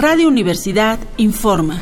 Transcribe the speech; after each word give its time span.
Radio 0.00 0.28
Universidad 0.28 0.98
informa. 1.18 1.78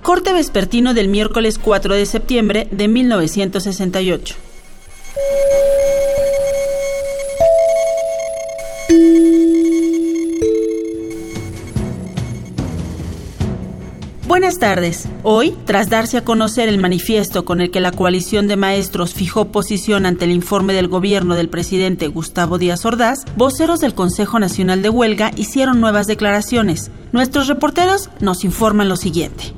Corte 0.00 0.32
vespertino 0.32 0.94
del 0.94 1.08
miércoles 1.08 1.58
4 1.58 1.92
de 1.94 2.06
septiembre 2.06 2.68
de 2.70 2.88
1968. 2.88 4.43
Buenas 14.26 14.58
tardes. 14.58 15.06
Hoy, 15.22 15.54
tras 15.66 15.90
darse 15.90 16.16
a 16.16 16.24
conocer 16.24 16.70
el 16.70 16.78
manifiesto 16.78 17.44
con 17.44 17.60
el 17.60 17.70
que 17.70 17.82
la 17.82 17.92
coalición 17.92 18.48
de 18.48 18.56
maestros 18.56 19.12
fijó 19.12 19.52
posición 19.52 20.06
ante 20.06 20.24
el 20.24 20.30
informe 20.30 20.72
del 20.72 20.88
gobierno 20.88 21.34
del 21.34 21.50
presidente 21.50 22.08
Gustavo 22.08 22.56
Díaz 22.56 22.86
Ordaz, 22.86 23.26
voceros 23.36 23.80
del 23.80 23.94
Consejo 23.94 24.38
Nacional 24.38 24.80
de 24.80 24.88
Huelga 24.88 25.30
hicieron 25.36 25.78
nuevas 25.78 26.06
declaraciones. 26.06 26.90
Nuestros 27.12 27.48
reporteros 27.48 28.08
nos 28.20 28.44
informan 28.44 28.88
lo 28.88 28.96
siguiente. 28.96 29.52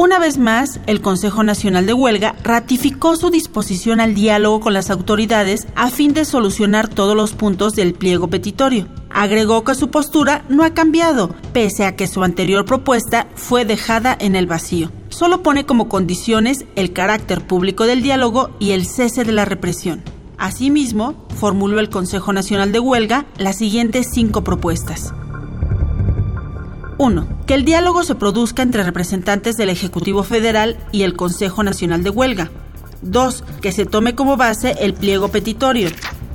Una 0.00 0.20
vez 0.20 0.38
más, 0.38 0.78
el 0.86 1.00
Consejo 1.00 1.42
Nacional 1.42 1.84
de 1.84 1.92
Huelga 1.92 2.36
ratificó 2.44 3.16
su 3.16 3.30
disposición 3.30 3.98
al 3.98 4.14
diálogo 4.14 4.60
con 4.60 4.72
las 4.72 4.90
autoridades 4.90 5.66
a 5.74 5.90
fin 5.90 6.14
de 6.14 6.24
solucionar 6.24 6.86
todos 6.86 7.16
los 7.16 7.32
puntos 7.32 7.74
del 7.74 7.94
pliego 7.94 8.28
petitorio. 8.28 8.86
Agregó 9.10 9.64
que 9.64 9.74
su 9.74 9.90
postura 9.90 10.44
no 10.48 10.62
ha 10.62 10.70
cambiado, 10.72 11.34
pese 11.52 11.84
a 11.84 11.96
que 11.96 12.06
su 12.06 12.22
anterior 12.22 12.64
propuesta 12.64 13.26
fue 13.34 13.64
dejada 13.64 14.16
en 14.20 14.36
el 14.36 14.46
vacío. 14.46 14.92
Solo 15.08 15.42
pone 15.42 15.66
como 15.66 15.88
condiciones 15.88 16.64
el 16.76 16.92
carácter 16.92 17.44
público 17.44 17.84
del 17.84 18.00
diálogo 18.00 18.50
y 18.60 18.70
el 18.70 18.86
cese 18.86 19.24
de 19.24 19.32
la 19.32 19.46
represión. 19.46 20.04
Asimismo, 20.36 21.26
formuló 21.40 21.80
el 21.80 21.90
Consejo 21.90 22.32
Nacional 22.32 22.70
de 22.70 22.78
Huelga 22.78 23.26
las 23.36 23.58
siguientes 23.58 24.06
cinco 24.12 24.44
propuestas. 24.44 25.12
1. 26.98 27.28
Que 27.46 27.54
el 27.54 27.64
diálogo 27.64 28.02
se 28.02 28.16
produzca 28.16 28.62
entre 28.62 28.82
representantes 28.82 29.56
del 29.56 29.70
Ejecutivo 29.70 30.24
Federal 30.24 30.76
y 30.92 31.02
el 31.02 31.14
Consejo 31.14 31.62
Nacional 31.62 32.02
de 32.02 32.10
Huelga. 32.10 32.50
2. 33.02 33.44
Que 33.62 33.72
se 33.72 33.86
tome 33.86 34.14
como 34.14 34.36
base 34.36 34.74
el 34.80 34.94
pliego 34.94 35.28
petitorio. 35.28 35.88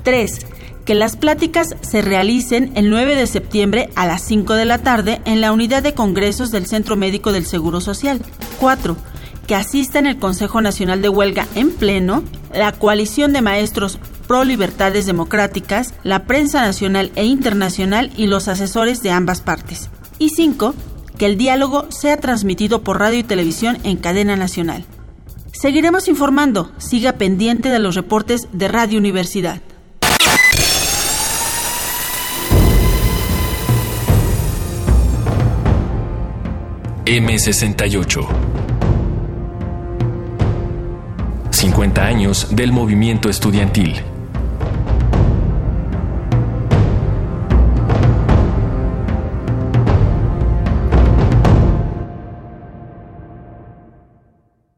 3. 0.04 0.48
Que 0.86 0.96
las 0.96 1.18
pláticas 1.18 1.76
se 1.82 2.02
realicen 2.02 2.72
el 2.76 2.90
9 2.90 3.16
de 3.16 3.28
septiembre 3.28 3.90
a 3.96 4.08
las 4.08 4.24
5 4.24 4.54
de 4.54 4.66
la 4.66 4.80
tarde 4.80 5.22
en 5.26 5.42
la 5.42 5.52
unidad 5.52 5.84
de 5.84 5.94
congresos 5.94 6.52
del 6.52 6.66
Centro 6.66 6.96
Médico 6.96 7.32
del 7.32 7.46
Seguro 7.46 7.82
Social. 7.82 8.22
4. 8.60 8.96
Que 9.48 9.56
asista 9.56 10.00
en 10.00 10.08
el 10.08 10.18
Consejo 10.18 10.62
Nacional 10.62 11.02
de 11.02 11.10
Huelga 11.10 11.48
en 11.56 11.72
pleno 11.72 12.24
la 12.54 12.72
coalición 12.72 13.34
de 13.34 13.42
maestros 13.42 14.00
pro 14.28 14.46
libertades 14.46 15.06
democráticas, 15.06 15.94
la 16.04 16.26
prensa 16.26 16.62
nacional 16.62 17.12
e 17.16 17.26
internacional 17.26 18.12
y 18.16 18.28
los 18.28 18.48
asesores 18.48 19.04
de 19.04 19.12
ambas 19.12 19.42
partes. 19.42 19.90
Y 20.24 20.30
5. 20.30 20.74
Que 21.18 21.26
el 21.26 21.38
diálogo 21.38 21.86
sea 21.92 22.16
transmitido 22.16 22.82
por 22.82 22.98
radio 22.98 23.20
y 23.20 23.24
televisión 23.24 23.78
en 23.84 23.98
cadena 23.98 24.38
nacional. 24.38 24.86
Seguiremos 25.52 26.08
informando. 26.08 26.72
Siga 26.78 27.12
pendiente 27.18 27.68
de 27.68 27.80
los 27.80 27.96
reportes 27.96 28.48
de 28.54 28.70
Radio 28.70 29.00
Universidad. 29.00 29.62
M68 37.06 38.26
50 41.52 42.06
años 42.06 42.48
del 42.56 42.72
movimiento 42.72 43.30
estudiantil. 43.30 44.02